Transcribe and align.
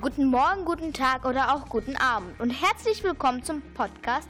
Guten 0.00 0.26
Morgen, 0.26 0.64
guten 0.64 0.92
Tag 0.94 1.26
oder 1.26 1.54
auch 1.54 1.68
guten 1.68 1.96
Abend 1.96 2.40
und 2.40 2.50
herzlich 2.50 3.04
willkommen 3.04 3.42
zum 3.44 3.60
Podcast 3.74 4.26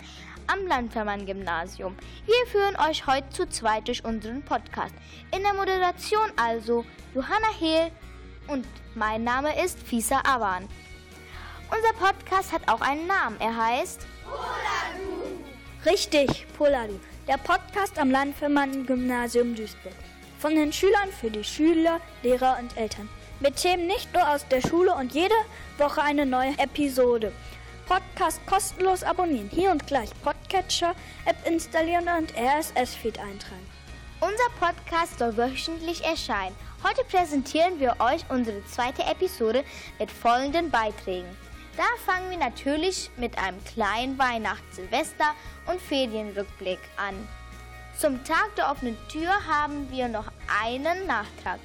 am 0.49 0.67
Landvermann-Gymnasium. 0.67 1.95
Wir 2.27 2.46
führen 2.51 2.77
euch 2.88 3.06
heute 3.06 3.28
zu 3.31 3.49
zweit 3.49 3.87
durch 3.87 4.04
unseren 4.04 4.42
Podcast. 4.42 4.92
In 5.35 5.42
der 5.42 5.54
Moderation 5.54 6.33
also 6.37 6.85
Johanna 7.14 7.46
Hehl 7.59 7.92
und 8.49 8.67
mein 8.96 9.22
Name 9.22 9.63
ist 9.63 9.78
Fisa 9.78 10.21
Awan. 10.24 10.67
Unser 11.71 12.06
Podcast 12.06 12.53
hat 12.53 12.69
auch 12.69 12.81
einen 12.81 13.06
Namen. 13.06 13.37
Er 13.38 13.56
heißt 13.56 14.04
Poladu. 14.24 15.44
Richtig, 15.87 16.47
Poladu. 16.59 16.98
Der 17.29 17.37
Podcast 17.37 17.98
am 18.01 18.10
Landvermann-Gymnasium 18.10 19.55
Duisburg. 19.55 19.94
Von 20.41 20.56
den 20.56 20.72
Schülern 20.72 21.12
für 21.20 21.30
die 21.30 21.44
Schüler, 21.44 22.00
Lehrer 22.22 22.58
und 22.60 22.77
Eltern. 22.77 23.08
Mit 23.42 23.56
Themen 23.56 23.88
nicht 23.88 24.14
nur 24.14 24.28
aus 24.30 24.46
der 24.46 24.60
Schule 24.60 24.95
und 24.95 25.14
jede 25.14 25.34
Woche 25.77 26.00
eine 26.00 26.24
neue 26.24 26.56
Episode. 26.60 27.33
Podcast 27.88 28.41
kostenlos 28.46 29.02
abonnieren. 29.02 29.50
Hier 29.50 29.73
und 29.73 29.84
gleich 29.84 30.10
Podcatcher, 30.23 30.95
App 31.24 31.45
installieren 31.45 32.06
und 32.16 32.33
RSS-Feed 32.36 33.19
eintragen. 33.19 33.66
Unser 34.20 34.48
Podcast 34.60 35.19
soll 35.19 35.36
wöchentlich 35.36 36.05
erscheinen. 36.05 36.55
Heute 36.84 37.02
präsentieren 37.10 37.80
wir 37.80 37.97
euch 37.98 38.24
unsere 38.28 38.64
zweite 38.66 39.02
Episode 39.02 39.64
mit 39.98 40.12
folgenden 40.12 40.70
Beiträgen. 40.70 41.36
Da 41.77 41.83
fangen 42.06 42.30
wir 42.30 42.38
natürlich 42.38 43.11
mit 43.16 43.36
einem 43.38 43.59
kleinen 43.64 44.20
Weihnachts-, 44.20 44.77
Silvester- 44.77 45.34
und 45.66 45.80
Ferienrückblick 45.80 46.78
an. 46.97 47.16
Zum 47.98 48.22
Tag 48.22 48.55
der 48.56 48.70
offenen 48.70 48.97
Tür 49.09 49.33
haben 49.48 49.91
wir 49.91 50.06
noch 50.06 50.30
einen 50.62 51.09
Nachtrag. 51.09 51.59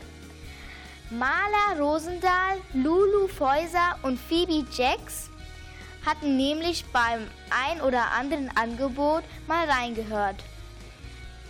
Maler 1.09 1.79
Rosendahl, 1.79 2.59
Lulu 2.73 3.29
Feuser 3.29 3.97
und 4.01 4.19
Phoebe 4.19 4.65
Jacks 4.75 5.29
hatten 6.05 6.35
nämlich 6.35 6.83
beim 6.91 7.25
ein 7.49 7.79
oder 7.79 8.11
anderen 8.11 8.49
Angebot 8.57 9.23
mal 9.47 9.69
reingehört. 9.69 10.43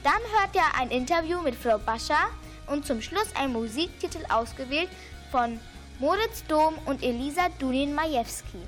Dann 0.03 0.21
hört 0.37 0.53
ihr 0.53 0.79
ein 0.79 0.91
Interview 0.91 1.41
mit 1.41 1.55
Frau 1.55 1.79
Bascha 1.79 2.29
und 2.67 2.85
zum 2.85 3.01
Schluss 3.01 3.35
ein 3.35 3.51
Musiktitel 3.51 4.23
ausgewählt 4.29 4.89
von 5.31 5.59
Moritz 5.97 6.45
Dom 6.47 6.75
und 6.85 7.01
Elisa 7.01 7.49
Dunin-Majewski. 7.59 8.61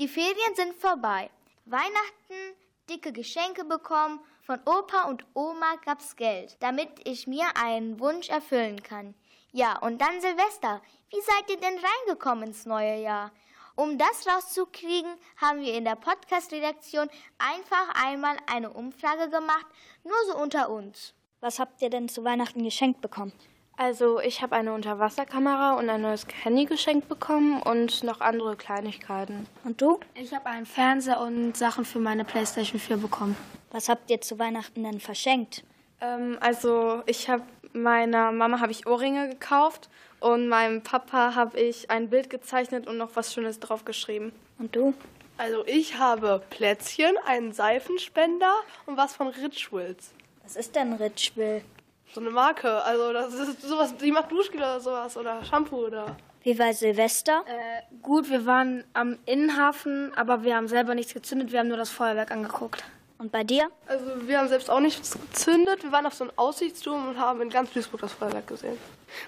Die 0.00 0.08
Ferien 0.08 0.56
sind 0.56 0.74
vorbei. 0.74 1.30
Weihnachten, 1.66 2.56
dicke 2.90 3.12
Geschenke 3.12 3.64
bekommen. 3.64 4.18
Von 4.44 4.58
Opa 4.64 5.04
und 5.04 5.24
Oma 5.34 5.76
gab's 5.84 6.16
Geld, 6.16 6.56
damit 6.58 6.88
ich 7.04 7.28
mir 7.28 7.46
einen 7.54 8.00
Wunsch 8.00 8.28
erfüllen 8.28 8.82
kann. 8.82 9.14
Ja, 9.52 9.78
und 9.78 10.00
dann 10.00 10.20
Silvester. 10.20 10.82
Wie 11.10 11.20
seid 11.20 11.48
ihr 11.48 11.60
denn 11.60 11.78
reingekommen 11.78 12.48
ins 12.48 12.66
neue 12.66 13.00
Jahr? 13.00 13.30
Um 13.76 13.98
das 13.98 14.26
rauszukriegen, 14.26 15.12
haben 15.36 15.60
wir 15.60 15.74
in 15.74 15.84
der 15.84 15.94
Podcast-Redaktion 15.94 17.08
einfach 17.38 18.04
einmal 18.04 18.36
eine 18.46 18.70
Umfrage 18.70 19.30
gemacht, 19.30 19.66
nur 20.02 20.16
so 20.26 20.36
unter 20.36 20.70
uns. 20.70 21.14
Was 21.40 21.60
habt 21.60 21.80
ihr 21.80 21.90
denn 21.90 22.08
zu 22.08 22.24
Weihnachten 22.24 22.64
geschenkt 22.64 23.00
bekommen? 23.00 23.32
Also 23.76 24.20
ich 24.20 24.42
habe 24.42 24.54
eine 24.54 24.72
Unterwasserkamera 24.72 25.78
und 25.78 25.88
ein 25.88 26.02
neues 26.02 26.26
Handy 26.42 26.66
geschenkt 26.66 27.08
bekommen 27.08 27.60
und 27.62 28.04
noch 28.04 28.20
andere 28.20 28.56
Kleinigkeiten. 28.56 29.46
Und 29.64 29.80
du? 29.80 29.98
Ich 30.14 30.32
habe 30.34 30.46
einen 30.46 30.66
Fernseher 30.66 31.20
und 31.20 31.56
Sachen 31.56 31.84
für 31.84 31.98
meine 31.98 32.24
PlayStation 32.24 32.78
4 32.78 32.98
bekommen. 32.98 33.36
Was 33.70 33.88
habt 33.88 34.10
ihr 34.10 34.20
zu 34.20 34.38
Weihnachten 34.38 34.82
denn 34.82 35.00
verschenkt? 35.00 35.64
Ähm, 36.00 36.36
also 36.40 37.02
ich 37.06 37.28
habe 37.28 37.42
meiner 37.72 38.32
Mama 38.32 38.60
habe 38.60 38.72
ich 38.72 38.86
Ohrringe 38.86 39.30
gekauft 39.30 39.88
und 40.20 40.48
meinem 40.48 40.82
Papa 40.82 41.34
habe 41.34 41.58
ich 41.58 41.90
ein 41.90 42.10
Bild 42.10 42.30
gezeichnet 42.30 42.86
und 42.86 42.98
noch 42.98 43.16
was 43.16 43.32
Schönes 43.32 43.60
drauf 43.60 43.84
geschrieben. 43.84 44.32
Und 44.58 44.76
du? 44.76 44.94
Also 45.38 45.64
ich 45.66 45.98
habe 45.98 46.42
Plätzchen, 46.50 47.16
einen 47.26 47.52
Seifenspender 47.52 48.52
und 48.86 48.96
was 48.96 49.16
von 49.16 49.28
Rituals. 49.28 50.12
Was 50.42 50.56
ist 50.56 50.76
denn 50.76 50.92
Ritual? 50.92 51.62
So 52.12 52.20
eine 52.20 52.30
Marke, 52.30 52.82
also 52.84 53.12
das 53.12 53.32
ist 53.32 53.62
sowas, 53.62 53.96
die 53.96 54.12
macht 54.12 54.30
Duschgel 54.30 54.60
oder 54.60 54.80
sowas 54.80 55.16
oder 55.16 55.42
Shampoo 55.44 55.86
oder. 55.86 56.16
Wie 56.42 56.58
war 56.58 56.74
Silvester? 56.74 57.42
Äh, 57.46 57.96
gut, 58.02 58.28
wir 58.28 58.44
waren 58.44 58.84
am 58.92 59.18
Innenhafen, 59.24 60.12
aber 60.14 60.42
wir 60.42 60.56
haben 60.56 60.68
selber 60.68 60.94
nichts 60.94 61.14
gezündet, 61.14 61.52
wir 61.52 61.60
haben 61.60 61.68
nur 61.68 61.76
das 61.76 61.90
Feuerwerk 61.90 62.30
angeguckt. 62.30 62.84
Und 63.16 63.30
bei 63.30 63.44
dir? 63.44 63.70
Also 63.86 64.04
wir 64.26 64.40
haben 64.40 64.48
selbst 64.48 64.68
auch 64.68 64.80
nichts 64.80 65.16
gezündet. 65.16 65.84
Wir 65.84 65.92
waren 65.92 66.06
auf 66.06 66.14
so 66.14 66.24
einem 66.24 66.32
Aussichtsturm 66.34 67.10
und 67.10 67.18
haben 67.18 67.40
in 67.40 67.50
ganz 67.50 67.70
Duisburg 67.70 68.00
das 68.00 68.12
Feuerwerk 68.12 68.48
gesehen. 68.48 68.76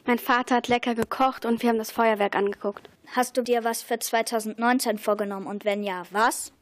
Mein 0.04 0.18
Vater 0.18 0.56
hat 0.56 0.66
lecker 0.66 0.96
gekocht 0.96 1.46
und 1.46 1.62
wir 1.62 1.68
haben 1.68 1.78
das 1.78 1.92
Feuerwerk 1.92 2.34
angeguckt. 2.34 2.90
Hast 3.14 3.36
du 3.36 3.42
dir 3.42 3.62
was 3.62 3.82
für 3.82 4.00
2019 4.00 4.98
vorgenommen 4.98 5.46
und 5.46 5.64
wenn 5.64 5.84
ja, 5.84 6.02
was? 6.10 6.52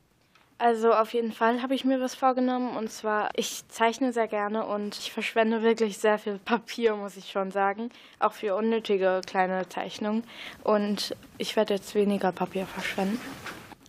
Also 0.62 0.92
auf 0.92 1.12
jeden 1.12 1.32
Fall 1.32 1.60
habe 1.60 1.74
ich 1.74 1.84
mir 1.84 2.00
was 2.00 2.14
vorgenommen 2.14 2.76
und 2.76 2.88
zwar, 2.88 3.30
ich 3.34 3.66
zeichne 3.66 4.12
sehr 4.12 4.28
gerne 4.28 4.64
und 4.64 4.96
ich 4.96 5.10
verschwende 5.10 5.64
wirklich 5.64 5.98
sehr 5.98 6.20
viel 6.20 6.38
Papier, 6.38 6.94
muss 6.94 7.16
ich 7.16 7.32
schon 7.32 7.50
sagen, 7.50 7.90
auch 8.20 8.32
für 8.32 8.54
unnötige 8.54 9.22
kleine 9.26 9.68
Zeichnungen 9.68 10.22
und 10.62 11.16
ich 11.36 11.56
werde 11.56 11.74
jetzt 11.74 11.96
weniger 11.96 12.30
Papier 12.30 12.66
verschwenden. 12.66 13.20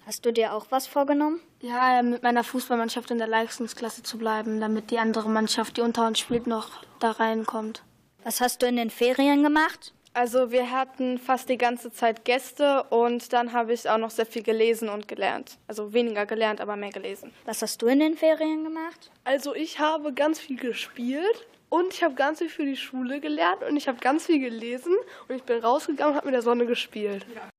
Hast 0.08 0.26
du 0.26 0.34
dir 0.34 0.56
auch 0.56 0.66
was 0.72 0.88
vorgenommen? 0.88 1.42
Ja, 1.62 2.02
mit 2.02 2.24
meiner 2.24 2.44
Fußballmannschaft 2.44 3.12
in 3.12 3.20
der 3.20 3.28
Leistungsklasse 3.28 4.02
zu 4.02 4.18
bleiben, 4.18 4.60
damit 4.60 4.90
die 4.90 4.98
andere 4.98 5.30
Mannschaft, 5.30 5.78
die 5.78 5.82
unter 5.82 6.08
uns 6.08 6.18
spielt, 6.18 6.48
noch 6.48 6.84
da 6.98 7.12
reinkommt. 7.12 7.84
Was 8.24 8.42
hast 8.42 8.64
du 8.64 8.66
in 8.66 8.78
den 8.78 8.90
Ferien 8.90 9.44
gemacht? 9.44 9.94
Also 10.16 10.52
wir 10.52 10.70
hatten 10.70 11.18
fast 11.18 11.50
die 11.50 11.58
ganze 11.58 11.92
Zeit 11.92 12.24
Gäste 12.24 12.84
und 12.92 13.34
dann 13.34 13.52
habe 13.52 13.74
ich 13.74 13.90
auch 13.90 13.98
noch 13.98 14.12
sehr 14.12 14.28
viel 14.28 14.44
gelesen 14.44 14.88
und 14.90 15.08
gelernt. 15.08 15.58
Also 15.68 15.92
weniger 15.92 16.28
gelernt, 16.28 16.62
aber 16.62 16.76
mehr 16.76 16.92
gelesen. 16.92 17.34
Was 17.46 17.64
hast 17.64 17.82
du 17.82 17.88
in 17.88 18.00
den 18.00 18.16
Ferien 18.16 18.64
gemacht? 18.64 19.10
Also 19.24 19.56
ich 19.56 19.80
habe 19.80 20.14
ganz 20.14 20.40
viel 20.40 20.58
gespielt 20.58 21.48
und 21.70 21.96
ich 21.96 22.04
habe 22.04 22.14
ganz 22.14 22.38
viel 22.38 22.50
für 22.50 22.64
die 22.64 22.76
Schule 22.76 23.22
gelernt 23.22 23.64
und 23.68 23.76
ich 23.76 23.88
habe 23.88 23.98
ganz 23.98 24.28
viel 24.28 24.40
gelesen 24.40 24.94
und 25.28 25.36
ich 25.36 25.42
bin 25.42 25.60
rausgegangen 25.60 26.12
und 26.12 26.18
habe 26.18 26.28
mit 26.28 26.36
der 26.36 26.44
Sonne 26.44 26.68
gespielt. 26.68 27.26
Ja. 27.34 27.50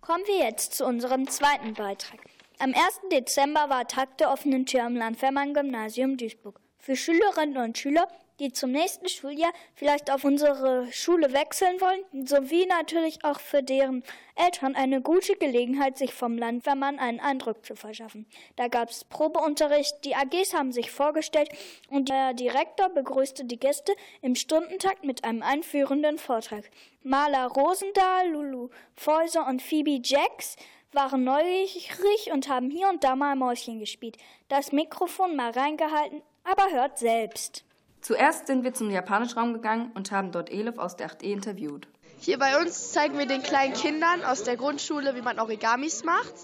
Kommen 0.00 0.24
wir 0.26 0.38
jetzt 0.38 0.72
zu 0.72 0.86
unserem 0.86 1.28
zweiten 1.28 1.74
Beitrag. 1.74 2.18
Am 2.62 2.74
1. 2.74 3.00
Dezember 3.10 3.70
war 3.70 3.88
Tag 3.88 4.18
der 4.18 4.30
offenen 4.30 4.66
Tür 4.66 4.84
am 4.84 4.94
Landwehrmann-Gymnasium 4.94 6.16
Duisburg. 6.16 6.60
Für 6.78 6.94
Schülerinnen 6.94 7.56
und 7.56 7.76
Schüler, 7.76 8.06
die 8.38 8.52
zum 8.52 8.70
nächsten 8.70 9.08
Schuljahr 9.08 9.52
vielleicht 9.74 10.12
auf 10.12 10.22
unsere 10.22 10.86
Schule 10.92 11.32
wechseln 11.32 11.80
wollen, 11.80 12.24
sowie 12.24 12.66
natürlich 12.66 13.24
auch 13.24 13.40
für 13.40 13.64
deren 13.64 14.04
Eltern 14.36 14.76
eine 14.76 15.00
gute 15.00 15.34
Gelegenheit, 15.34 15.98
sich 15.98 16.14
vom 16.14 16.38
Landwehrmann 16.38 17.00
einen 17.00 17.18
Eindruck 17.18 17.66
zu 17.66 17.74
verschaffen. 17.74 18.26
Da 18.54 18.68
gab 18.68 18.90
es 18.90 19.02
Probeunterricht, 19.02 20.04
die 20.04 20.14
AGs 20.14 20.54
haben 20.54 20.70
sich 20.70 20.92
vorgestellt 20.92 21.48
und 21.90 22.10
der 22.10 22.32
Direktor 22.32 22.90
begrüßte 22.90 23.44
die 23.44 23.58
Gäste 23.58 23.92
im 24.20 24.36
Stundentakt 24.36 25.02
mit 25.02 25.24
einem 25.24 25.42
einführenden 25.42 26.16
Vortrag. 26.16 26.70
Maler 27.02 27.48
Rosendahl, 27.48 28.28
Lulu 28.30 28.68
Feuser 28.94 29.48
und 29.48 29.60
Phoebe 29.60 30.00
Jacks 30.00 30.54
waren 30.92 31.24
neugierig 31.24 32.30
und 32.32 32.48
haben 32.48 32.70
hier 32.70 32.88
und 32.88 33.04
da 33.04 33.16
mal 33.16 33.36
Mäuschen 33.36 33.78
gespielt, 33.78 34.16
das 34.48 34.72
Mikrofon 34.72 35.36
mal 35.36 35.50
reingehalten, 35.50 36.22
aber 36.44 36.70
hört 36.72 36.98
selbst. 36.98 37.64
Zuerst 38.00 38.48
sind 38.48 38.64
wir 38.64 38.74
zum 38.74 38.90
Japanischraum 38.90 39.52
gegangen 39.52 39.92
und 39.94 40.10
haben 40.10 40.32
dort 40.32 40.50
Elif 40.50 40.78
aus 40.78 40.96
der 40.96 41.08
8e 41.08 41.32
interviewt. 41.32 41.86
Hier 42.18 42.38
bei 42.38 42.60
uns 42.60 42.92
zeigen 42.92 43.18
wir 43.18 43.26
den 43.26 43.42
kleinen 43.42 43.74
Kindern 43.74 44.24
aus 44.24 44.44
der 44.44 44.56
Grundschule, 44.56 45.14
wie 45.16 45.22
man 45.22 45.40
Origamis 45.40 46.04
macht. 46.04 46.34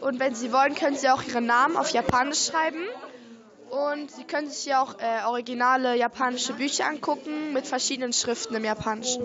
Und 0.00 0.20
wenn 0.20 0.34
sie 0.34 0.52
wollen, 0.52 0.74
können 0.74 0.96
sie 0.96 1.08
auch 1.08 1.22
ihren 1.22 1.46
Namen 1.46 1.76
auf 1.76 1.90
Japanisch 1.90 2.46
schreiben. 2.46 2.84
Und 3.74 4.08
sie 4.12 4.22
können 4.22 4.48
sich 4.48 4.62
hier 4.64 4.80
auch 4.80 4.94
äh, 5.00 5.26
originale 5.26 5.96
japanische 5.96 6.52
Bücher 6.52 6.86
angucken 6.86 7.52
mit 7.52 7.66
verschiedenen 7.66 8.12
Schriften 8.12 8.54
im 8.54 8.64
Japanischen. 8.64 9.24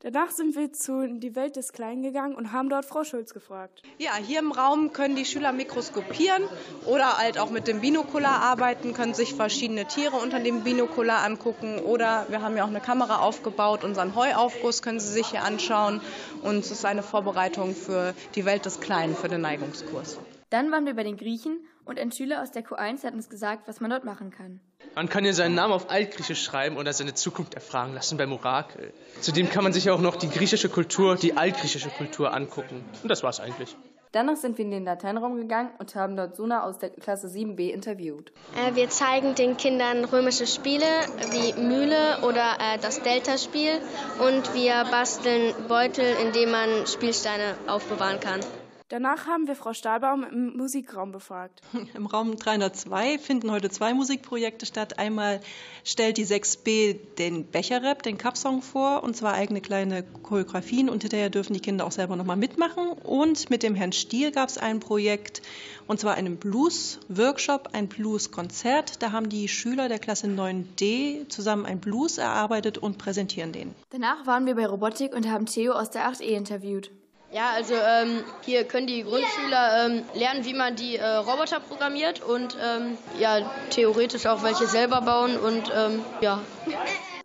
Danach 0.00 0.30
sind 0.30 0.54
wir 0.54 0.72
zu 0.72 1.18
Die 1.18 1.34
Welt 1.34 1.56
des 1.56 1.72
Kleinen 1.72 2.04
gegangen 2.04 2.36
und 2.36 2.52
haben 2.52 2.68
dort 2.68 2.84
Frau 2.84 3.02
Schulz 3.02 3.34
gefragt. 3.34 3.82
Ja, 3.98 4.14
hier 4.14 4.38
im 4.38 4.52
Raum 4.52 4.92
können 4.92 5.16
die 5.16 5.24
Schüler 5.24 5.50
mikroskopieren 5.50 6.44
oder 6.86 7.18
halt 7.18 7.40
auch 7.40 7.50
mit 7.50 7.66
dem 7.66 7.80
Binokular 7.80 8.40
arbeiten, 8.40 8.94
können 8.94 9.14
sich 9.14 9.34
verschiedene 9.34 9.86
Tiere 9.86 10.14
unter 10.14 10.38
dem 10.38 10.62
Binokular 10.62 11.24
angucken 11.24 11.80
oder 11.80 12.26
wir 12.28 12.40
haben 12.40 12.56
ja 12.56 12.62
auch 12.62 12.68
eine 12.68 12.80
Kamera 12.80 13.18
aufgebaut, 13.18 13.82
unseren 13.82 14.14
Heuaufguss 14.14 14.82
können 14.82 15.00
sie 15.00 15.12
sich 15.12 15.26
hier 15.26 15.42
anschauen 15.42 16.00
und 16.42 16.58
es 16.58 16.70
ist 16.70 16.84
eine 16.84 17.02
Vorbereitung 17.02 17.74
für 17.74 18.14
die 18.36 18.44
Welt 18.44 18.64
des 18.64 18.78
Kleinen, 18.78 19.16
für 19.16 19.28
den 19.28 19.40
Neigungskurs. 19.40 20.20
Dann 20.50 20.70
waren 20.70 20.86
wir 20.86 20.94
bei 20.94 21.02
den 21.02 21.16
Griechen 21.16 21.58
und 21.88 21.98
ein 21.98 22.12
Schüler 22.12 22.42
aus 22.42 22.52
der 22.52 22.64
Q1 22.64 23.04
hat 23.04 23.14
uns 23.14 23.28
gesagt, 23.28 23.66
was 23.66 23.80
man 23.80 23.90
dort 23.90 24.04
machen 24.04 24.30
kann. 24.30 24.60
Man 24.94 25.08
kann 25.08 25.24
hier 25.24 25.34
seinen 25.34 25.54
Namen 25.54 25.72
auf 25.72 25.90
Altgriechisch 25.90 26.42
schreiben 26.42 26.76
oder 26.76 26.92
seine 26.92 27.14
Zukunft 27.14 27.54
erfragen 27.54 27.94
lassen 27.94 28.18
beim 28.18 28.32
Orakel. 28.32 28.92
Zudem 29.20 29.48
kann 29.48 29.64
man 29.64 29.72
sich 29.72 29.90
auch 29.90 30.00
noch 30.00 30.16
die 30.16 30.28
griechische 30.28 30.68
Kultur, 30.68 31.16
die 31.16 31.36
altgriechische 31.36 31.88
Kultur 31.90 32.34
angucken. 32.34 32.84
Und 33.02 33.08
das 33.08 33.22
war's 33.22 33.40
eigentlich. 33.40 33.76
Danach 34.12 34.36
sind 34.36 34.56
wir 34.56 34.64
in 34.64 34.70
den 34.70 34.84
Lateinraum 34.84 35.36
gegangen 35.36 35.70
und 35.78 35.94
haben 35.94 36.16
dort 36.16 36.34
Suna 36.34 36.62
aus 36.64 36.78
der 36.78 36.88
Klasse 36.90 37.26
7b 37.26 37.70
interviewt. 37.70 38.32
Äh, 38.56 38.74
wir 38.74 38.88
zeigen 38.88 39.34
den 39.34 39.58
Kindern 39.58 40.04
römische 40.06 40.46
Spiele 40.46 40.86
wie 41.30 41.60
Mühle 41.60 42.18
oder 42.22 42.56
äh, 42.58 42.78
das 42.80 43.02
Delta-Spiel 43.02 43.72
und 44.20 44.54
wir 44.54 44.84
basteln 44.90 45.54
Beutel, 45.68 46.06
in 46.24 46.32
denen 46.32 46.52
man 46.52 46.86
Spielsteine 46.86 47.54
aufbewahren 47.66 48.18
kann. 48.18 48.40
Danach 48.90 49.26
haben 49.26 49.46
wir 49.46 49.54
Frau 49.54 49.74
Stahlbaum 49.74 50.24
im 50.24 50.56
Musikraum 50.56 51.12
befragt. 51.12 51.60
Im 51.94 52.06
Raum 52.06 52.36
302 52.36 53.18
finden 53.18 53.50
heute 53.50 53.68
zwei 53.68 53.92
Musikprojekte 53.92 54.64
statt. 54.64 54.98
Einmal 54.98 55.40
stellt 55.84 56.16
die 56.16 56.24
6b 56.24 56.96
den 57.18 57.50
Becherrap, 57.50 58.02
den 58.02 58.16
Cup-Song 58.16 58.62
vor, 58.62 59.02
und 59.02 59.14
zwar 59.14 59.34
eigene 59.34 59.60
kleine 59.60 60.04
Choreografien. 60.22 60.88
Und 60.88 61.02
hinterher 61.02 61.28
dürfen 61.28 61.52
die 61.52 61.60
Kinder 61.60 61.84
auch 61.84 61.92
selber 61.92 62.16
nochmal 62.16 62.38
mitmachen. 62.38 62.92
Und 62.92 63.50
mit 63.50 63.62
dem 63.62 63.74
Herrn 63.74 63.92
Stier 63.92 64.30
gab 64.30 64.48
es 64.48 64.56
ein 64.56 64.80
Projekt, 64.80 65.42
und 65.86 66.00
zwar 66.00 66.14
einen 66.14 66.38
Blues-Workshop, 66.38 67.68
ein 67.74 67.88
Blues-Konzert. 67.88 69.02
Da 69.02 69.12
haben 69.12 69.28
die 69.28 69.48
Schüler 69.48 69.90
der 69.90 69.98
Klasse 69.98 70.28
9d 70.28 71.28
zusammen 71.28 71.66
ein 71.66 71.80
Blues 71.80 72.16
erarbeitet 72.16 72.78
und 72.78 72.96
präsentieren 72.96 73.52
den. 73.52 73.74
Danach 73.90 74.26
waren 74.26 74.46
wir 74.46 74.54
bei 74.54 74.66
Robotik 74.66 75.14
und 75.14 75.28
haben 75.28 75.44
Theo 75.44 75.74
aus 75.74 75.90
der 75.90 76.10
8e 76.10 76.22
interviewt. 76.22 76.90
Ja, 77.30 77.50
also 77.54 77.74
ähm, 77.74 78.24
hier 78.46 78.64
können 78.64 78.86
die 78.86 79.02
Grundschüler 79.02 79.86
ähm, 79.86 80.02
lernen, 80.14 80.46
wie 80.46 80.54
man 80.54 80.76
die 80.76 80.96
äh, 80.96 81.04
Roboter 81.06 81.60
programmiert 81.60 82.22
und 82.22 82.56
ähm, 82.62 82.96
ja, 83.20 83.40
theoretisch 83.68 84.24
auch 84.26 84.42
welche 84.42 84.66
selber 84.66 85.02
bauen 85.02 85.36
und 85.36 85.70
ähm, 85.76 86.02
ja. 86.22 86.40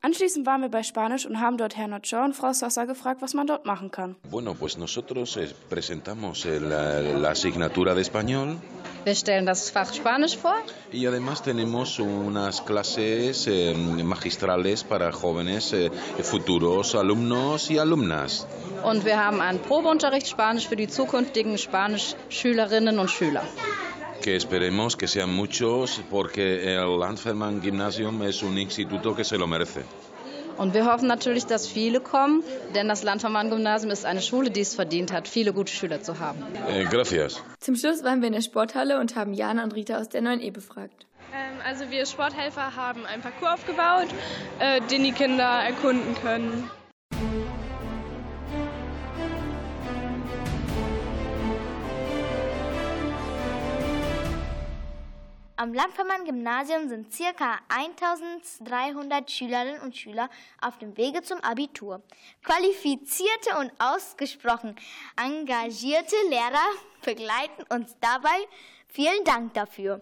Anschließend 0.05 0.45
waren 0.45 0.61
wir 0.61 0.67
bei 0.67 0.83
Spanisch 0.83 1.25
und 1.25 1.39
haben 1.39 1.57
dort 1.57 1.77
Herrn 1.77 1.93
Ochoa 1.93 2.25
und 2.25 2.35
Frau 2.35 2.51
Sosa 2.51 2.83
gefragt, 2.83 3.21
was 3.21 3.33
man 3.33 3.47
dort 3.47 3.65
machen 3.65 3.89
kann. 3.89 4.17
Bueno, 4.29 4.53
pues 4.53 4.77
nosotros 4.77 5.37
eh, 5.37 5.47
presentamos 5.69 6.45
el, 6.45 6.69
la 7.21 7.29
asignatura 7.29 7.95
de 7.95 8.01
español. 8.01 8.57
Wir 9.05 9.15
stellen 9.15 9.45
das 9.45 9.69
Fach 9.69 9.93
Spanisch 9.93 10.37
vor. 10.37 10.59
Y 10.91 11.05
además 11.05 11.41
tenemos 11.41 11.99
unas 11.99 12.61
clases 12.61 13.47
eh, 13.47 13.73
magistrales 14.03 14.83
para 14.83 15.13
jóvenes 15.13 15.71
eh, 15.71 15.89
futuros 16.21 16.95
alumnos 16.95 17.71
y 17.71 17.77
alumnas. 17.77 18.45
Und 18.83 19.05
wir 19.05 19.17
haben 19.25 19.39
einen 19.39 19.59
Probeunterricht 19.59 20.27
Spanisch 20.27 20.67
für 20.67 20.75
die 20.75 20.89
zukünftigen 20.89 21.57
Spanisch-Schülerinnen 21.57 22.99
und 22.99 23.09
Schüler. 23.09 23.43
Que 24.23 24.37
esperemos 24.37 24.95
que 24.95 25.07
sean 25.09 25.33
muchos, 25.33 26.01
porque 26.09 26.75
el 26.75 26.97
Landfermann 26.97 27.61
Gymnasium 27.61 28.23
es 28.23 28.41
un 28.41 28.57
instituto 28.57 29.13
que 29.13 29.25
se 29.25 29.37
lo 29.37 29.47
merece. 29.47 29.83
Und 30.57 30.73
wir 30.73 30.85
hoffen 30.85 31.09
natürlich, 31.09 31.45
dass 31.45 31.67
viele 31.67 31.99
kommen, 31.99 32.41
denn 32.73 32.87
das 32.87 33.03
Landvermann-Gymnasium 33.03 33.91
ist 33.91 34.05
eine 34.05 34.21
Schule, 34.21 34.49
die 34.49 34.61
es 34.61 34.75
verdient 34.75 35.11
hat, 35.11 35.27
viele 35.27 35.51
gute 35.51 35.73
Schüler 35.73 36.01
zu 36.01 36.19
haben. 36.19 36.41
Eh, 36.69 36.85
gracias. 36.85 37.43
Zum 37.59 37.75
Schluss 37.75 38.01
waren 38.05 38.21
wir 38.21 38.27
in 38.27 38.33
der 38.33 38.41
Sporthalle 38.41 38.97
und 39.01 39.17
haben 39.17 39.33
Jana 39.33 39.61
und 39.61 39.75
Rita 39.75 39.97
aus 39.97 40.07
der 40.07 40.21
9e 40.21 40.53
befragt. 40.53 41.05
Ähm, 41.33 41.57
also 41.67 41.91
wir 41.91 42.05
Sporthelfer 42.05 42.77
haben 42.77 43.05
einen 43.05 43.21
Parcours 43.21 43.55
aufgebaut, 43.55 44.07
äh, 44.59 44.79
den 44.89 45.03
die 45.03 45.11
Kinder 45.11 45.63
erkunden 45.65 46.15
können. 46.21 46.69
Am 55.55 55.71
Landvermann-Gymnasium 55.71 56.89
sind 56.89 57.15
ca. 57.15 57.59
1300 57.69 59.29
Schülerinnen 59.29 59.81
und 59.81 59.95
Schüler 59.95 60.29
auf 60.59 60.79
dem 60.79 60.97
Wege 60.97 61.21
zum 61.21 61.39
Abitur. 61.41 62.01
Qualifizierte 62.43 63.59
und 63.59 63.71
ausgesprochen 63.77 64.75
engagierte 65.15 66.15
Lehrer 66.29 66.65
begleiten 67.05 67.63
uns 67.69 67.95
dabei. 68.01 68.47
Vielen 68.87 69.23
Dank 69.25 69.53
dafür. 69.53 70.01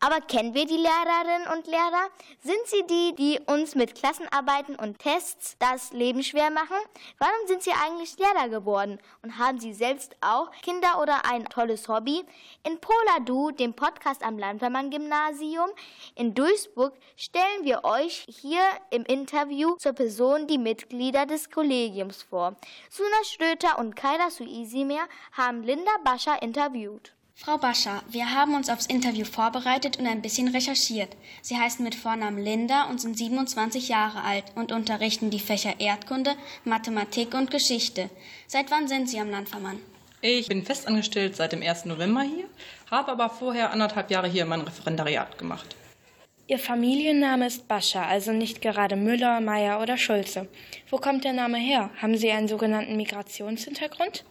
Aber 0.00 0.20
kennen 0.20 0.54
wir 0.54 0.66
die 0.66 0.76
Lehrerinnen 0.76 1.48
und 1.56 1.66
Lehrer? 1.66 2.08
Sind 2.42 2.66
sie 2.66 2.84
die, 2.86 3.14
die 3.14 3.40
uns 3.46 3.74
mit 3.74 3.94
Klassenarbeiten 3.94 4.76
und 4.76 4.98
Tests 4.98 5.56
das 5.58 5.92
Leben 5.92 6.22
schwer 6.22 6.50
machen? 6.50 6.76
Warum 7.18 7.46
sind 7.46 7.62
sie 7.62 7.72
eigentlich 7.72 8.16
Lehrer 8.18 8.48
geworden? 8.48 8.98
Und 9.22 9.38
haben 9.38 9.58
sie 9.58 9.72
selbst 9.72 10.16
auch 10.20 10.50
Kinder 10.62 11.00
oder 11.00 11.24
ein 11.24 11.44
tolles 11.46 11.88
Hobby? 11.88 12.24
In 12.62 12.78
Poladu, 12.80 13.50
dem 13.50 13.74
Podcast 13.74 14.22
am 14.22 14.38
Landvermann-Gymnasium 14.38 15.70
in 16.14 16.34
Duisburg, 16.34 16.94
stellen 17.16 17.64
wir 17.64 17.84
euch 17.84 18.26
hier 18.28 18.62
im 18.90 19.04
Interview 19.04 19.76
zur 19.76 19.92
Person 19.92 20.46
die 20.46 20.58
Mitglieder 20.58 21.26
des 21.26 21.50
Kollegiums 21.50 22.22
vor. 22.22 22.54
Suna 22.90 23.24
Schröter 23.24 23.78
und 23.78 23.96
Kaira 23.96 24.30
Suisimir 24.30 25.02
haben 25.32 25.62
Linda 25.62 25.92
Bascher 26.04 26.40
interviewt. 26.42 27.15
Frau 27.38 27.58
Bascher, 27.58 28.02
wir 28.08 28.34
haben 28.34 28.54
uns 28.54 28.70
aufs 28.70 28.86
Interview 28.86 29.26
vorbereitet 29.26 29.98
und 29.98 30.06
ein 30.06 30.22
bisschen 30.22 30.48
recherchiert. 30.48 31.10
Sie 31.42 31.56
heißen 31.56 31.84
mit 31.84 31.94
Vornamen 31.94 32.42
Linda 32.42 32.84
und 32.84 32.98
sind 32.98 33.16
27 33.16 33.88
Jahre 33.88 34.22
alt 34.22 34.44
und 34.54 34.72
unterrichten 34.72 35.28
die 35.28 35.38
Fächer 35.38 35.78
Erdkunde, 35.78 36.34
Mathematik 36.64 37.34
und 37.34 37.50
Geschichte. 37.50 38.08
Seit 38.46 38.70
wann 38.70 38.88
sind 38.88 39.10
Sie 39.10 39.20
am 39.20 39.30
Landvermann? 39.30 39.78
Ich 40.22 40.48
bin 40.48 40.64
festangestellt 40.64 41.36
seit 41.36 41.52
dem 41.52 41.62
1. 41.62 41.84
November 41.84 42.22
hier, 42.22 42.46
habe 42.90 43.12
aber 43.12 43.28
vorher 43.28 43.70
anderthalb 43.70 44.10
Jahre 44.10 44.28
hier 44.28 44.46
mein 44.46 44.62
Referendariat 44.62 45.36
gemacht. 45.36 45.76
Ihr 46.48 46.60
Familienname 46.60 47.48
ist 47.48 47.66
Bascher, 47.66 48.06
also 48.06 48.30
nicht 48.30 48.62
gerade 48.62 48.94
Müller, 48.94 49.40
Meier 49.40 49.80
oder 49.80 49.98
Schulze. 49.98 50.46
Wo 50.88 50.98
kommt 50.98 51.24
der 51.24 51.32
Name 51.32 51.58
her? 51.58 51.90
Haben 52.00 52.16
Sie 52.16 52.30
einen 52.30 52.46
sogenannten 52.46 52.96
Migrationshintergrund? 52.96 54.24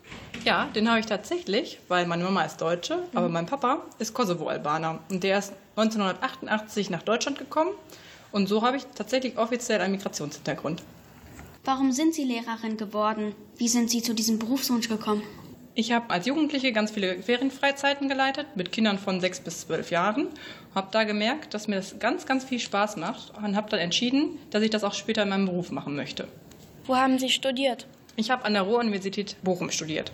Ja, 0.46 0.70
den 0.74 0.90
habe 0.90 1.02
ich 1.02 1.08
tatsächlich, 1.08 1.78
weil 1.90 2.06
meine 2.06 2.24
Mama 2.24 2.44
ist 2.44 2.62
Deutsche, 2.62 2.96
mhm. 2.96 3.18
aber 3.18 3.28
mein 3.28 3.46
Papa 3.46 3.82
ist 4.00 4.14
Kosovo-Albaner. 4.14 5.00
Und 5.12 5.24
der 5.26 5.40
ist 5.40 5.52
1988 5.76 6.90
nach 6.90 7.04
Deutschland 7.04 7.38
gekommen. 7.38 7.72
Und 8.32 8.48
so 8.48 8.62
habe 8.62 8.78
ich 8.78 8.86
tatsächlich 8.96 9.38
offiziell 9.38 9.82
einen 9.82 9.92
Migrationshintergrund. 9.92 10.84
Warum 11.66 11.92
sind 11.92 12.14
Sie 12.14 12.24
Lehrerin 12.24 12.78
geworden? 12.78 13.36
Wie 13.58 13.68
sind 13.68 13.90
Sie 13.90 14.02
zu 14.02 14.14
diesem 14.14 14.40
Berufswunsch 14.40 14.88
gekommen? 14.88 15.24
Ich 15.78 15.92
habe 15.92 16.10
als 16.10 16.26
Jugendliche 16.26 16.72
ganz 16.72 16.92
viele 16.92 17.22
Ferienfreizeiten 17.22 18.08
geleitet 18.08 18.48
mit 18.56 18.72
Kindern 18.72 18.98
von 18.98 19.20
sechs 19.20 19.42
bis 19.42 19.60
zwölf 19.60 19.92
Jahren. 19.92 20.30
Habe 20.74 20.88
da 20.92 21.04
gemerkt, 21.04 21.54
dass 21.54 21.68
mir 21.68 21.76
das 21.76 22.00
ganz, 22.00 22.26
ganz 22.26 22.46
viel 22.46 22.60
Spaß 22.60 22.96
macht 22.96 23.34
und 23.38 23.58
habe 23.58 23.70
dann 23.70 23.82
entschieden, 23.82 24.40
dass 24.52 24.64
ich 24.64 24.70
das 24.70 24.86
auch 24.86 24.94
später 24.94 25.24
in 25.24 25.30
meinem 25.30 25.48
Beruf 25.48 25.72
machen 25.72 25.98
möchte. 25.98 26.30
Wo 26.86 26.96
haben 26.96 27.20
Sie 27.20 27.30
studiert? 27.30 27.88
Ich 28.16 28.32
habe 28.32 28.46
an 28.46 28.54
der 28.54 28.62
Ruhr-Universität 28.62 29.36
Bochum 29.44 29.70
studiert. 29.70 30.14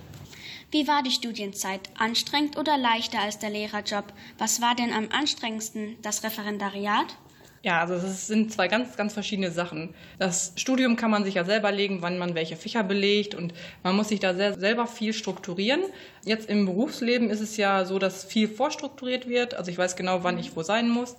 Wie 0.72 0.88
war 0.88 1.04
die 1.04 1.12
Studienzeit? 1.12 1.92
Anstrengend 1.96 2.58
oder 2.58 2.80
leichter 2.80 3.20
als 3.20 3.38
der 3.38 3.52
Lehrerjob? 3.52 4.06
Was 4.40 4.62
war 4.62 4.74
denn 4.74 4.92
am 4.92 5.10
anstrengendsten? 5.12 5.98
Das 6.02 6.24
Referendariat? 6.24 7.18
Ja, 7.64 7.80
also 7.80 7.94
es 7.94 8.26
sind 8.26 8.52
zwei 8.52 8.68
ganz, 8.68 8.98
ganz 8.98 9.14
verschiedene 9.14 9.52
Sachen. 9.52 9.94
Das 10.18 10.54
Studium 10.56 10.96
kann 10.96 11.12
man 11.12 11.24
sich 11.24 11.36
ja 11.36 11.44
selber 11.44 11.72
legen, 11.72 12.02
wann 12.02 12.18
man 12.18 12.34
welche 12.34 12.56
Fächer 12.56 12.84
belegt 12.84 13.36
und 13.36 13.54
man 13.84 13.96
muss 13.96 14.10
sich 14.10 14.20
da 14.20 14.34
sehr, 14.34 14.58
selber 14.58 14.88
viel 14.88 15.14
strukturieren. 15.14 15.82
Jetzt 16.26 16.50
im 16.50 16.66
Berufsleben 16.66 17.30
ist 17.30 17.40
es 17.40 17.58
ja 17.58 17.86
so, 17.86 18.00
dass 18.00 18.24
viel 18.24 18.48
vorstrukturiert 18.48 19.30
wird. 19.30 19.54
Also 19.54 19.70
ich 19.70 19.78
weiß 19.78 19.96
genau, 19.96 20.24
wann 20.24 20.40
ich 20.40 20.56
wo 20.56 20.64
sein 20.64 20.90
muss. 20.90 21.16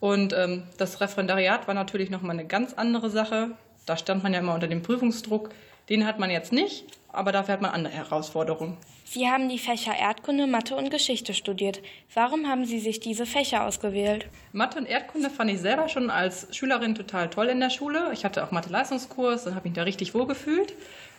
Und 0.00 0.32
ähm, 0.32 0.62
das 0.78 1.02
Referendariat 1.02 1.68
war 1.68 1.74
natürlich 1.74 2.08
nochmal 2.08 2.38
eine 2.38 2.46
ganz 2.46 2.72
andere 2.72 3.10
Sache. 3.10 3.50
Da 3.84 3.98
stand 3.98 4.22
man 4.22 4.32
ja 4.32 4.38
immer 4.38 4.54
unter 4.54 4.68
dem 4.68 4.82
Prüfungsdruck. 4.82 5.50
Den 5.90 6.06
hat 6.06 6.18
man 6.18 6.30
jetzt 6.30 6.52
nicht, 6.52 6.86
aber 7.12 7.32
dafür 7.32 7.54
hat 7.54 7.62
man 7.62 7.70
andere 7.72 7.94
Herausforderungen. 7.94 8.76
Sie 9.04 9.28
haben 9.28 9.48
die 9.48 9.58
Fächer 9.58 9.94
Erdkunde, 9.94 10.46
Mathe 10.46 10.74
und 10.74 10.90
Geschichte 10.90 11.34
studiert. 11.34 11.82
Warum 12.14 12.48
haben 12.48 12.64
Sie 12.64 12.78
sich 12.78 12.98
diese 12.98 13.26
Fächer 13.26 13.64
ausgewählt? 13.64 14.26
Mathe 14.52 14.78
und 14.78 14.86
Erdkunde 14.86 15.28
fand 15.28 15.50
ich 15.50 15.60
selber 15.60 15.88
schon 15.88 16.08
als 16.08 16.48
Schülerin 16.56 16.94
total 16.94 17.28
toll 17.28 17.48
in 17.48 17.60
der 17.60 17.70
Schule. 17.70 18.10
Ich 18.12 18.24
hatte 18.24 18.42
auch 18.42 18.50
Mathe-Leistungskurs 18.50 19.46
und 19.46 19.54
habe 19.54 19.68
mich 19.68 19.76
da 19.76 19.82
richtig 19.82 20.14
wohl 20.14 20.26
gefühlt. 20.26 20.72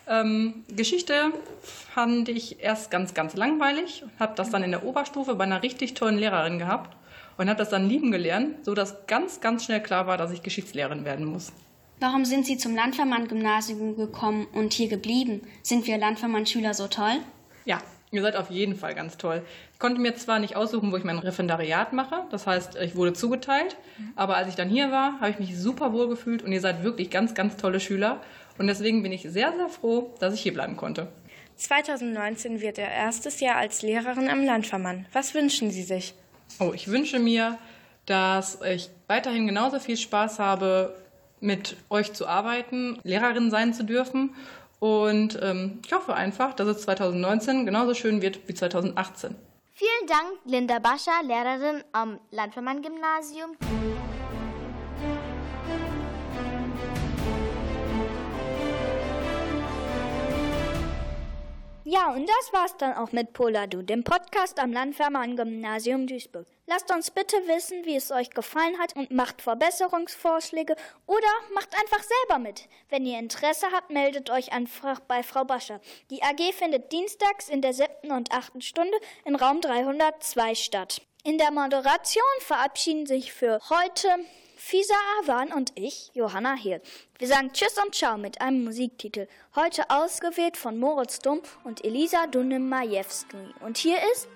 Ähm, 0.08 0.64
Geschichte 0.76 1.32
fand 1.62 2.30
ich 2.30 2.60
erst 2.62 2.92
ganz, 2.92 3.14
ganz 3.14 3.36
langweilig. 3.36 4.04
Habe 4.20 4.34
das 4.36 4.50
dann 4.50 4.64
in 4.64 4.72
der 4.72 4.84
Oberstufe 4.84 5.36
bei 5.36 5.44
einer 5.44 5.64
richtig 5.64 5.94
tollen 5.94 6.18
Lehrerin 6.18 6.60
gehabt 6.60 6.98
und 7.38 7.48
habe 7.48 7.60
das 7.60 7.70
dann 7.70 7.88
lieben 7.88 8.12
gelernt, 8.12 8.66
sodass 8.66 9.08
ganz, 9.08 9.40
ganz 9.40 9.66
schnell 9.66 9.82
klar 9.82 10.08
war, 10.08 10.18
dass 10.18 10.32
ich 10.32 10.44
Geschichtslehrerin 10.44 11.06
werden 11.06 11.26
muss. 11.26 11.54
Warum 12.00 12.26
sind 12.26 12.46
Sie 12.46 12.58
zum 12.58 12.76
Landvermann-Gymnasium 12.76 13.96
gekommen 13.96 14.48
und 14.54 14.74
hier 14.74 14.90
geblieben? 14.90 15.42
Sind 15.62 15.88
wir 15.88 15.98
Landvermann-Schüler 15.98 16.74
so 16.74 16.88
toll? 16.88 17.20
Ja, 17.66 17.80
ihr 18.12 18.22
seid 18.22 18.36
auf 18.36 18.50
jeden 18.50 18.76
Fall 18.76 18.94
ganz 18.94 19.18
toll. 19.18 19.42
Ich 19.72 19.80
konnte 19.80 20.02
mir 20.02 20.16
zwar 20.16 20.40
nicht 20.40 20.56
aussuchen, 20.56 20.92
wo 20.92 20.98
ich 20.98 21.04
mein 21.04 21.20
Referendariat 21.20 21.94
mache, 21.94 22.24
das 22.30 22.46
heißt, 22.46 22.76
ich 22.82 22.96
wurde 22.96 23.14
zugeteilt, 23.14 23.78
aber 24.16 24.36
als 24.36 24.50
ich 24.50 24.56
dann 24.56 24.70
hier 24.70 24.92
war, 24.92 25.20
habe 25.20 25.30
ich 25.32 25.40
mich 25.40 25.58
super 25.58 25.94
wohl 25.94 26.10
gefühlt 26.10 26.42
und 26.44 26.52
ihr 26.52 26.62
seid 26.62 26.84
wirklich 26.84 27.10
ganz, 27.10 27.34
ganz 27.34 27.58
tolle 27.58 27.80
Schüler 27.80 28.22
und 28.58 28.68
deswegen 28.68 29.02
bin 29.04 29.12
ich 29.12 29.24
sehr, 29.24 29.54
sehr 29.56 29.70
froh, 29.70 30.14
dass 30.20 30.34
ich 30.34 30.42
hier 30.42 30.54
bleiben 30.54 30.78
konnte. 30.78 31.08
2019 31.56 32.62
wird 32.62 32.78
Ihr 32.78 32.88
erstes 32.88 33.40
Jahr 33.40 33.58
als 33.58 33.82
Lehrerin 33.82 34.30
am 34.30 34.44
Landvermann. 34.44 35.06
Was 35.14 35.34
wünschen 35.34 35.72
Sie 35.72 35.84
sich? 35.84 36.14
Oh, 36.60 36.72
ich 36.74 36.88
wünsche 36.88 37.20
mir, 37.20 37.58
dass 38.06 38.60
ich 38.62 38.90
weiterhin 39.08 39.48
genauso 39.48 39.80
viel 39.80 39.98
Spaß 39.98 40.40
habe, 40.40 40.96
mit 41.44 41.78
euch 41.90 42.14
zu 42.14 42.28
arbeiten, 42.28 43.00
Lehrerin 43.04 43.52
sein 43.52 43.74
zu 43.74 43.84
dürfen 43.84 44.34
Und 44.84 45.40
ähm, 45.42 45.80
ich 45.86 45.94
hoffe 45.94 46.14
einfach, 46.14 46.54
dass 46.54 46.68
es 46.68 46.82
2019 46.82 47.66
genauso 47.66 47.94
schön 47.94 48.22
wird 48.22 48.50
wie 48.50 48.54
2018. 48.54 49.34
Vielen 49.72 50.08
Dank, 50.08 50.40
Linda 50.44 50.80
Bascher, 50.80 51.24
Lehrerin 51.24 51.86
am 51.94 52.20
Landvermann-Gymnasium. 52.32 53.56
Ja, 61.94 62.12
und 62.12 62.28
das 62.28 62.54
war's 62.54 62.76
dann 62.78 62.96
auch 62.96 63.12
mit 63.12 63.34
Poladu, 63.34 63.84
dem 63.84 64.04
Podcast 64.04 64.58
am 64.58 64.74
Landvermann-Gymnasium 64.74 66.08
Duisburg. 66.08 66.48
Lasst 66.66 66.92
uns 66.92 67.12
bitte 67.12 67.38
wissen, 67.46 67.86
wie 67.86 67.96
es 67.96 68.10
euch 68.10 68.32
gefallen 68.32 68.80
hat 68.80 68.96
und 68.96 69.12
macht 69.12 69.44
Verbesserungsvorschläge 69.44 70.76
oder 71.06 71.28
macht 71.54 71.70
einfach 71.80 72.04
selber 72.04 72.40
mit. 72.40 72.68
Wenn 72.90 73.06
ihr 73.06 73.20
Interesse 73.20 73.68
habt, 73.72 73.92
meldet 73.92 74.32
euch 74.32 74.52
einfach 74.52 75.02
bei 75.02 75.22
Frau 75.22 75.46
Bascher. 75.46 75.82
Die 76.10 76.24
AG 76.24 76.54
findet 76.54 76.92
dienstags 76.92 77.48
in 77.48 77.62
der 77.62 77.76
siebten 77.76 78.12
und 78.12 78.32
achten 78.32 78.62
Stunde 78.62 78.98
in 79.24 79.36
Raum 79.36 79.62
302 79.62 80.56
statt. 80.56 81.00
In 81.24 81.38
der 81.38 81.52
Moderation 81.52 82.24
verabschieden 82.40 83.06
sich 83.06 83.34
für 83.34 83.60
heute 83.70 84.10
Fisa 84.66 84.96
Awan 85.20 85.52
und 85.52 85.74
ich, 85.76 86.10
Johanna 86.14 86.56
Hehl. 86.56 86.82
Wir 87.20 87.28
sagen 87.28 87.52
Tschüss 87.52 87.78
und 87.84 87.94
Ciao 87.94 88.18
mit 88.18 88.40
einem 88.40 88.64
Musiktitel. 88.64 89.28
Heute 89.58 89.90
ausgewählt 89.90 90.56
von 90.56 90.80
Moritz 90.80 91.20
Dumm 91.20 91.42
und 91.66 91.84
Elisa 91.84 92.28
Dunim-Majewski. 92.28 93.54
Und 93.60 93.78
hier 93.78 93.98
ist 94.14 94.30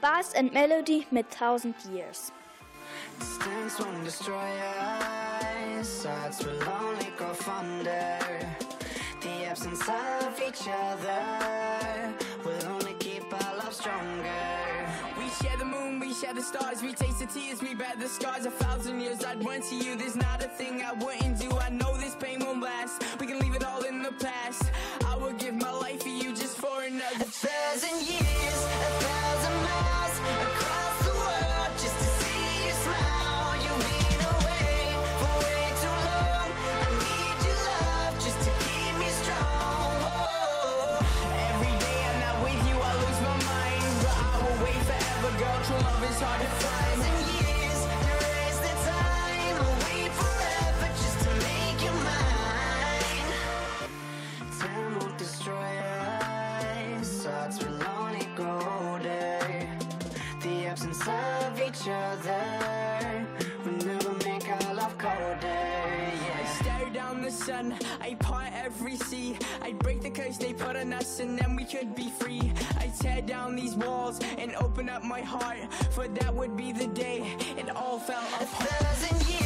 Bass 0.00 0.34
and 0.34 0.54
Melody 0.54 1.06
mit 1.10 1.30
Thousand 1.30 1.76
Years. 1.92 2.32
The 9.20 9.46
absence 9.46 9.88
of 9.88 10.40
each 10.40 10.66
other 10.68 11.93
moon, 15.94 16.08
we 16.08 16.14
share 16.14 16.34
the 16.34 16.42
stars, 16.42 16.82
we 16.82 16.92
taste 16.92 17.20
the 17.20 17.26
tears, 17.26 17.62
we 17.62 17.74
bear 17.74 17.94
the 17.98 18.08
scars. 18.08 18.46
A 18.46 18.50
thousand 18.50 19.00
years 19.00 19.24
I'd 19.24 19.44
run 19.44 19.60
to 19.62 19.74
you, 19.74 19.96
there's 19.96 20.16
not 20.16 20.42
a 20.42 20.48
thing 20.48 20.82
I 20.82 20.92
wouldn't 20.92 21.38
do. 21.38 21.50
I 21.58 21.70
know 21.70 21.96
this 21.96 22.14
pain 22.16 22.40
won't 22.40 22.62
last, 22.62 23.02
we 23.20 23.26
can 23.26 23.38
leave 23.38 23.54
it 23.54 23.64
all 23.64 23.82
in 23.82 24.02
the 24.02 24.12
past. 24.12 24.70
I 25.06 25.16
would 25.16 25.38
give 25.38 25.54
my 25.54 25.70
life 25.70 26.02
for 26.02 26.08
you 26.08 26.34
just 26.34 26.56
for 26.56 26.82
another 26.82 27.04
A 27.20 27.24
thousand 27.24 28.06
years, 28.06 28.33
love 45.82 46.04
is 46.10 46.20
hard 46.20 46.40
to 46.40 46.46
find. 46.46 47.43
The 67.24 67.30
sun, 67.30 67.74
I 68.02 68.14
part 68.14 68.52
every 68.52 68.96
sea. 68.96 69.38
I'd 69.62 69.78
break 69.78 70.02
the 70.02 70.10
curse 70.10 70.36
they 70.36 70.52
put 70.52 70.76
on 70.76 70.92
us, 70.92 71.20
and 71.20 71.38
then 71.38 71.56
we 71.56 71.64
could 71.64 71.94
be 71.94 72.10
free. 72.10 72.52
I'd 72.78 72.94
tear 73.00 73.22
down 73.22 73.56
these 73.56 73.74
walls 73.76 74.20
and 74.36 74.54
open 74.56 74.90
up 74.90 75.02
my 75.02 75.22
heart, 75.22 75.72
for 75.92 76.06
that 76.06 76.34
would 76.34 76.54
be 76.56 76.72
the 76.72 76.86
day 76.88 77.34
it 77.56 77.74
all 77.74 77.98
fell 77.98 78.22
A 78.40 78.44
apart. 78.44 78.68
thousand 78.68 79.16
years, 79.28 79.43